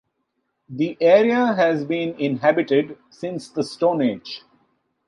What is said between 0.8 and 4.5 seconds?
area has been inhabited since the Stone Age.